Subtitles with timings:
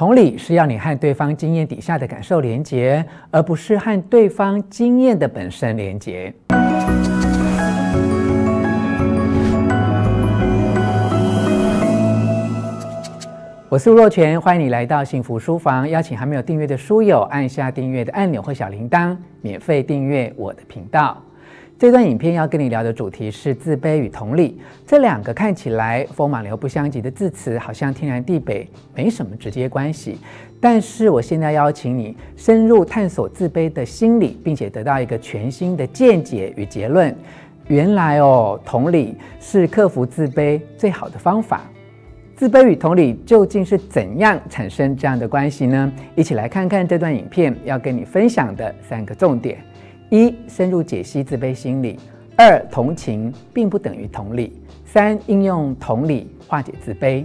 [0.00, 6.32] 同理是要你和对方经验底下的感受连结，而不是和对方经验的本身连结。
[13.68, 15.86] 我是吴若权，欢迎你来到幸福书房。
[15.86, 21.22] 邀请还没有订阅的书友按下订阅的按钮或小铃铛，免费订阅我的频道。
[21.80, 30.18] 这段影片要跟你聊的主题是自卑与同理，这两个看起来风马牛不相及的字词，好像天南地北，没什么直接关系。
[30.60, 37.16] 但是我现在邀请你深入探索自卑的心理，并且得到一个全新的见解与结论。
[37.68, 41.62] 原来哦，同理是克服自卑最好的方法。
[42.36, 45.90] 自卑与同理究竟是怎样产生这样的关系呢？
[46.14, 49.56] 一起来看看这段影片要跟你分享的三个重点：
[50.10, 51.96] 一、深入解析自卑心理；
[52.36, 54.50] 二、同情并不等于同理；
[54.84, 57.24] 三、应用同理化解自卑。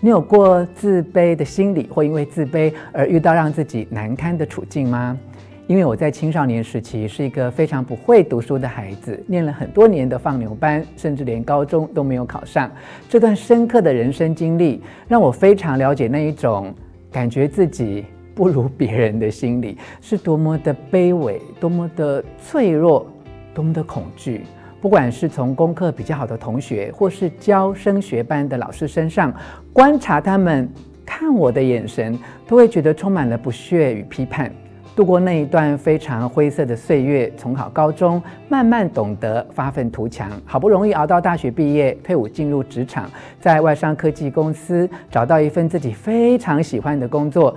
[0.00, 5.18] 你有过自卑的心理，或因为自卑而遇到让自己难堪的处境吗？
[5.66, 12.70] 因为我在青少年时期是一个非常不会读书的孩子，念了很多年的放牛班，甚至连高中都没有考上。
[13.06, 16.74] 这段深刻的人生经历，让我非常了解那一种
[17.12, 18.06] 感觉自己
[18.38, 23.04] 不如别人的心理 是多么的卑微，多么的脆弱，
[23.52, 24.42] 多么的恐惧。
[24.80, 29.34] 不管是从功课比较好的同学，或是教升学班的老师身上
[29.72, 30.70] 观察他们
[31.04, 34.48] 看我的眼神，都会觉得充满了不屑与批判。
[34.94, 47.56] 度过那一段非常灰色的岁月，重考高中，慢慢懂得发愤图强，好不容易熬到大学毕业，退伍进入职场，在外商科技公司找到一份自己非常喜欢的工作，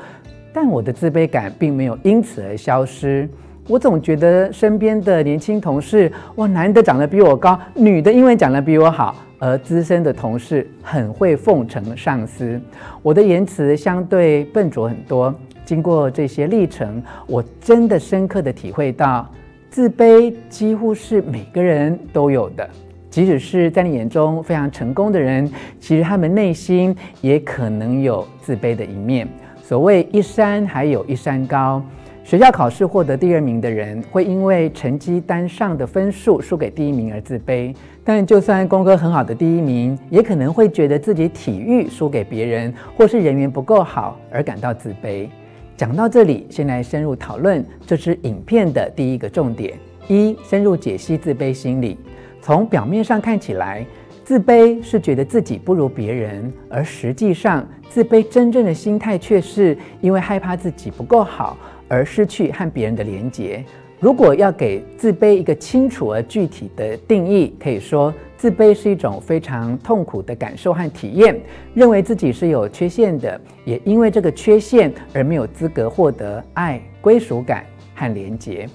[0.53, 3.27] 但我的自卑感并没有因此而消失。
[3.67, 12.59] 我总觉得身边的年轻同事，哇，男的长得比我高，女的英文讲得比我好，而资深的同事很会奉承上司，
[13.01, 15.33] 我的言辞相对笨拙很多。
[15.63, 19.29] 经过这些历程，我真的深刻的体会到，
[19.69, 22.67] 自卑几乎是每个人都有的。
[23.09, 29.27] 即使是在你眼中非常成功的人，其实他们内心也可能有自卑的一面。
[29.71, 31.81] 所谓一山还有一山高，
[32.25, 37.73] 学校考试获得第二名的人，会因为成绩单上的分数输给第一名而自卑；
[38.03, 45.29] 但就算功课很好的第一名，也可能会觉得自己体育输给别人，或是人缘不够好而感到自卑。
[45.77, 51.97] 讲到这里，先来深入讨论这支影片的第一个重点：一、深入解析自卑心理。
[52.41, 53.85] 从表面上看起来，
[54.31, 61.57] 自卑是觉得自己不如别人，而实际上，自卑真正的心态却是因为害怕自己不够好
[61.89, 63.61] 而失去和别人的连结。
[63.99, 71.37] 如果要给自卑一个清楚而具体的定义，可以说，自卑是一种非常痛苦的感受和体验，
[71.73, 78.65] 认为自己是有缺陷的，也因为这个缺陷而没有资格获得爱、归属感和连结。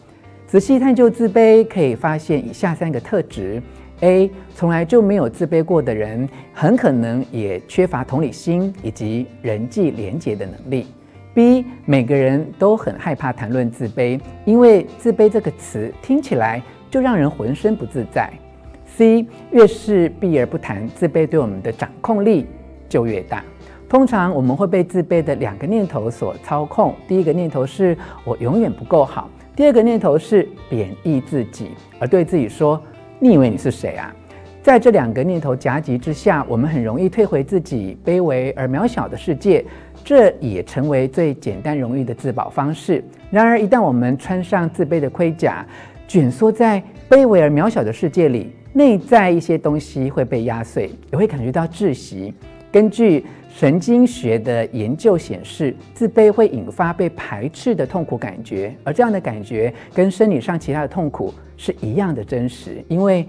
[0.47, 3.61] 仔细探究自卑，可以发现以下三个特质
[4.01, 4.31] ：A.
[4.55, 10.87] 从来就没有自卑过的人，很可能也缺乏同理心以及人际连结的能力。
[11.35, 18.33] B，每个人都很害怕谈论自卑，因为自卑这个词听起来就让人浑身不自在。
[18.87, 22.47] C，越是避而不谈，自卑对我们的掌控力
[22.89, 23.45] 就越大。
[23.89, 32.83] 通常我们会被自卑的两个念头所操控：第一个念头是我永远不够好；第二个念头是贬义自己，而对自己说
[33.19, 34.15] ：“你以为你是谁啊？”
[34.63, 39.65] 在这两个念头夹击之下，我们很容易退回自己卑微而渺小的世界，
[40.05, 43.05] 这也成为最简单容易的自保方式。
[43.31, 45.65] 然而，一旦我们穿上自卑的盔甲，
[46.09, 52.35] 卷缩在卑微而渺小的世界里，内在一些东西会被压碎，也会感觉到窒息。
[52.71, 63.27] 根据神经学的研究显示，自卑会引发被排斥的痛苦感觉，而这样的感觉跟生理上其他的痛苦是一样的真实，因为。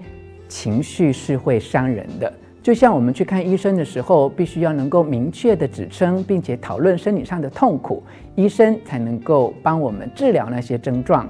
[0.50, 2.32] 情绪是会伤人的，
[2.62, 8.02] 就像我们去看医生的时候，必须要能够明确的指称，并且讨论生理上的痛苦，
[8.34, 11.28] 医生才能够帮我们治疗那些症状。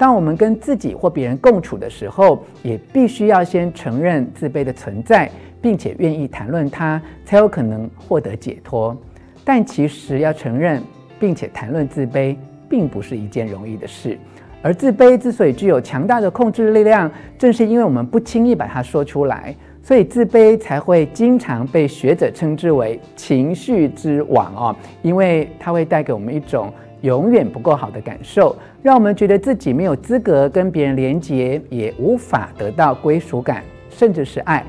[0.00, 5.30] 当我们跟自己或别人共处的时候，也必须要先承认自卑的存在，
[5.60, 8.96] 并且愿意谈论它，才有可能获得解脱。
[9.44, 10.82] 但其实要承认
[11.18, 12.34] 并且谈论自卑，
[12.66, 14.18] 并不是一件容易的事。
[14.62, 34.64] 而自卑之所以具有强大的控制力量，正是因为我们不轻易把它说出来，所以自卑才会经常被学者称之为“情绪之网”哦，因为它会带给我们一种永远不够好的感受，让我们觉得自己没有资格跟别人连接，也无法得到归属感，甚至是爱。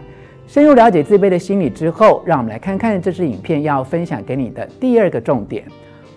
[0.48, 5.64] 深入了解自卑的心理之后，让我们来看看这支影片要分享给你的第二个重点。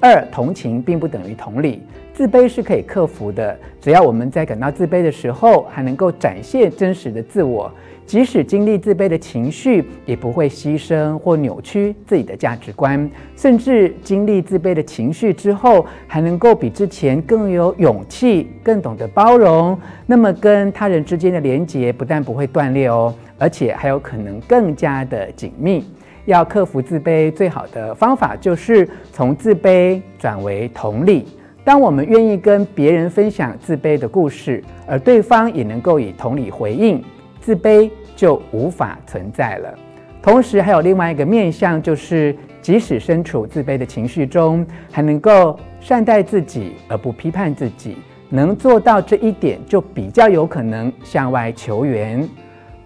[0.04, 1.80] 二，同情并不等于同理，
[2.12, 3.58] 自卑是可以克服的。
[3.80, 7.72] 只要我们在感到自卑的时候，还能够展现真实的自我。
[8.04, 19.74] 即使经历自卑的情绪，也不会牺牲或扭曲自己的价值观，甚至经历自卑的情绪之后，还能够比之前更有勇气、更懂得包容。
[20.04, 25.82] 那么，跟他人之间的连结不但不会断裂哦，而且还有可能更加的紧密。
[26.26, 31.26] 要克服自卑，最好的方法就是从自卑转为同理。
[31.62, 37.02] 当我们愿意跟别人分享自卑的故事，而对方也能够以同理回应。
[37.40, 39.74] 自卑就无法存在了。
[40.22, 47.96] 同时，还有另外一个面向，就是即使身处自卑的情绪中，还能够善待自己而不批判自己。
[48.30, 52.26] 能做到这一点，就比较有可能向外求援。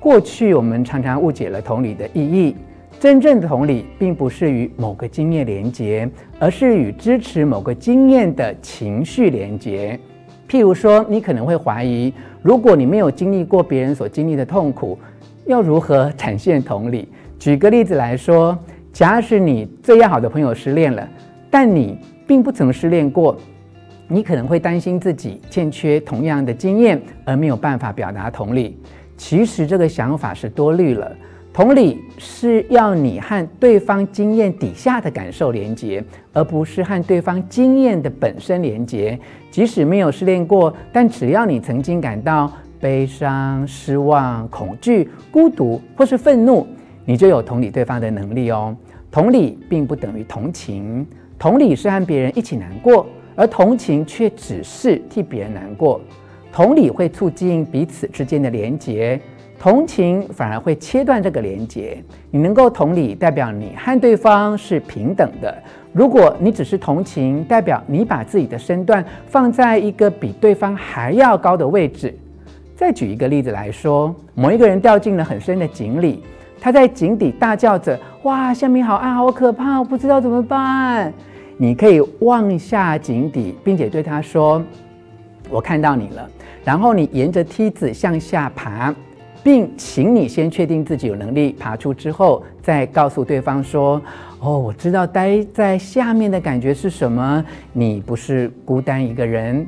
[0.00, 2.56] 过去我们常常误解了同理的意义。
[3.00, 6.08] 真正的同理，并不是与某个经验连结，
[6.40, 9.98] 而是与支持某个经验的情绪连结。
[10.48, 12.12] 譬如说，你可能会怀疑，
[12.42, 14.98] 如果你没有经历过别人所经历的痛苦，
[15.46, 17.08] 要如何展现同理？
[17.38, 18.58] 举个例子来说，
[18.92, 21.08] 假使你最要好的朋友失恋了，
[21.48, 21.96] 但你
[22.26, 23.36] 并不曾失恋过，
[24.08, 28.76] 你可能会担心自己欠缺同样的经验，而没有办法表达同理。
[29.16, 31.16] 其实这个想法是多虑了。
[31.58, 36.00] 同理是要你和对方经验底下的感受连接，
[36.32, 39.18] 而不是和对方经验的本身连接。
[39.50, 46.64] 即使没有失恋过，但只要你曾经感到悲伤、失望、恐惧、孤独或是愤怒，
[47.04, 48.76] 你就有同理对方的能力哦。
[49.10, 51.04] 同理并不等于同情，
[51.40, 56.00] 同理是和别人一起难过，而同情却只是替别人难过。
[56.52, 59.20] 同理会促进彼此之间的连结。
[59.58, 62.02] 同情反而会切断这个连结。
[62.30, 65.52] 你能够同理，代表你和对方是平等的。
[65.92, 72.14] 如果你只是同情，代表你把自己的身段放在一个比对方还要高的位置。
[72.76, 76.22] 再举一个例子来说，某一个人掉进了很深的井里，
[76.60, 81.12] 他在井底大叫着：“哇，下面好暗，好可怕，我不知道怎么办。”
[81.60, 84.62] 你可以望下井底，并且对他说
[85.50, 86.30] ：“我看到你了。”
[86.62, 88.94] 然后你沿着梯子向下爬。
[89.42, 94.00] 并请你先确定自己有能力爬出之后，再告诉对方说
[94.40, 97.44] ：“哦，我知道待在下面的感觉是什么。
[97.72, 99.66] 你不是孤单一个人，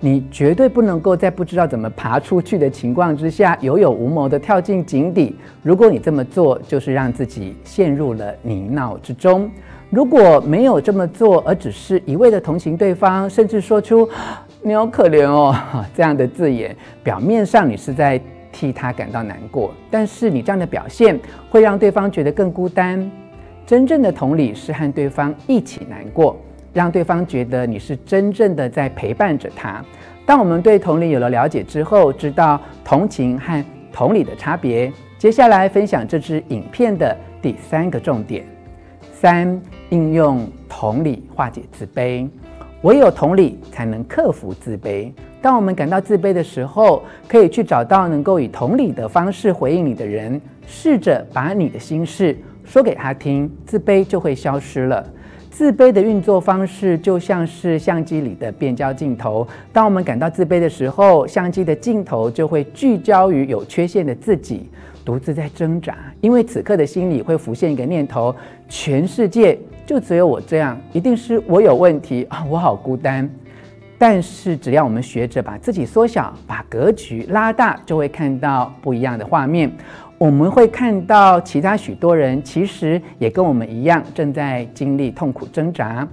[0.00, 5.36] 你绝对不能够在不知道怎么爬出去的情况之下，有勇无谋地跳进井底。
[5.62, 9.48] 如果你这么做，就是让自己陷入了泥淖之中。
[9.90, 14.08] 如果没有这么做，而只是一味的同情对方，甚至说出
[14.62, 15.54] ‘你好可怜哦’
[15.94, 16.74] 这样的字眼，
[17.04, 18.20] 表面上你是在。”
[18.52, 21.18] 替他感到难过，但是你这样的表现
[21.50, 23.10] 会让对方觉得更孤单。
[23.66, 26.36] 真正的同理是和对方一起难过，
[26.72, 29.82] 让对方觉得你是真正的在陪伴着他。
[30.26, 38.44] 当我们对同理有了了解之后，知道同情和同理的差别，接下来分享这支影片的第三个重点：
[39.12, 39.60] 三、
[39.90, 42.28] 应用同理化解自卑。
[42.82, 45.12] 唯有同理，才能克服自卑。
[45.42, 55.04] 当我们感到自卑的时候，可以去找到能够以同理的方式回应你的人，试着把你的心事说给他听，自卑就会消失了。
[55.50, 59.46] 自卑的运作方式就像是相机里的变焦镜头。
[59.72, 64.70] 当我们感到自卑的时候，相机的镜头就会聚焦于有缺陷的自己，
[65.04, 65.96] 独自在挣扎。
[66.20, 68.34] 因为此刻的心里会浮现一个念头：
[68.68, 69.58] 全世界。
[69.84, 72.46] 就只有我这样，一定是我有问题啊！
[72.48, 73.28] 我好孤单。
[74.02, 79.70] 但是只要我们学着把自己缩小，把格局拉大，就会看到不一样的画面。
[80.18, 86.04] 我们会看到其他许多人其实也跟我们一样，正在经历痛苦挣扎。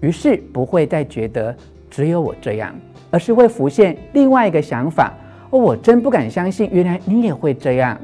[0.00, 1.56] 于是不会再觉得
[1.88, 2.70] 只有我这样，
[3.10, 5.14] 而是会浮现另外一个想法：
[5.48, 7.98] 哦，我真不敢相信，原来你也会这样。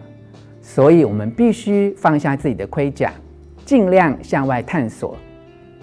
[0.62, 3.12] 所以我们必须放下自己的盔甲。
[3.66, 5.14] 尽量向外探索，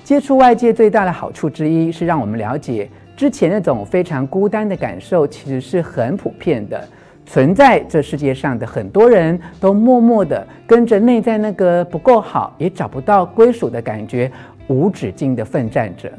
[0.03, 6.87] 接触外界最大的好处之一是让我们了解之前那种非常孤单的感受，其实是很普遍的。
[7.23, 14.29] 存在这世界上的很多人都默默地跟着内在那个不够好，也找不到归属的感觉，
[14.67, 16.11] 无止境地奋战着。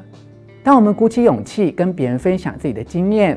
[0.63, 3.37] 当我们鼓起勇气跟别人分享自己的经验，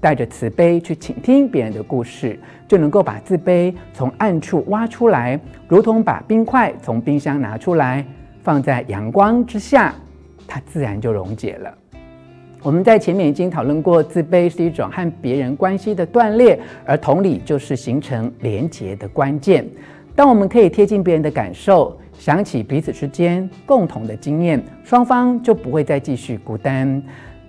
[0.00, 8.04] 带着慈悲去倾听别人的故事，就能够把自卑从暗处挖出来，如同把冰块从冰箱拿出来，
[8.42, 9.94] 放在阳光之下，
[10.48, 11.72] 它自然就溶解了。
[12.64, 19.66] 我们在前面已经讨论过，自卑是一种和别人关系的断裂，而同理就是形成连结的关键。
[20.14, 27.02] 当我们可以贴近别人的感受，想起彼此之间共同的经验，双方就不会再继续孤单。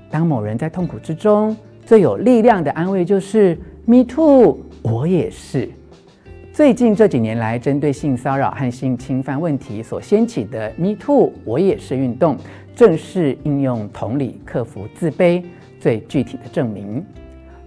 [0.10, 1.56] 当某人在痛苦之中，
[1.86, 3.56] 最有力量的安慰就是
[3.86, 5.70] “Me too”，我也是。
[6.52, 12.38] 最近这几年来，针对性骚扰和性侵犯问题所掀起的 “Me too”，我也是运动，
[12.76, 15.44] 正是应用同理克服自卑
[15.80, 17.06] 最具体的证明。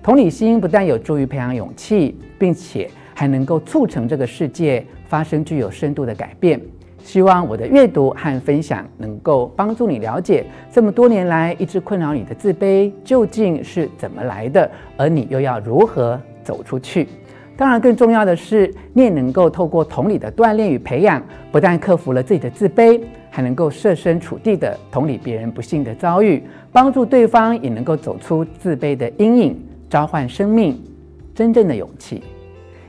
[0.03, 6.61] 同理心不但有助于培养勇气，并且还能够促成这个世界发生具有深度的改变。
[7.03, 17.07] 希望我的阅读和分享能够帮助你了解这么多年来一直困扰你的自卑究竟是怎么来的，而你又要如何走出去。
[17.57, 23.01] 当然，更重要的是，你也能够透过同理的锻炼与培养，不但克服了自己的自卑，
[23.37, 29.61] 还能够设身处地的同理别人不幸的遭遇，帮助对方也能够走出自卑的阴影。
[29.91, 30.83] 召唤生命
[31.35, 32.23] 真正的勇气。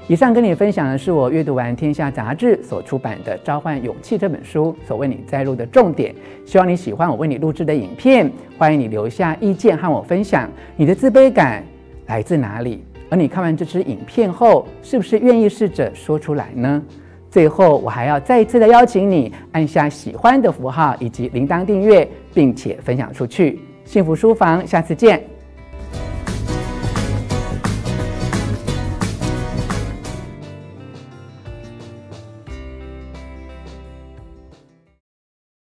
[0.07, 6.15] 以上跟你分享的是我阅读完《天下杂志》所出版的《召唤勇气》这本书所为你摘录的重点。
[6.45, 11.61] 希望你喜欢我为你录制的影片，欢迎你留下意见和我分享你的自卑感
[12.05, 12.85] 来自哪里。
[13.09, 16.81] 而你看完这支影片后，是不是愿意试着说出来呢？
[17.29, 23.59] 最后，我还要再一次的邀请你按下喜欢的符号以及铃铛订阅，并且分享出去。
[23.85, 25.36] 幸福书房，下次见。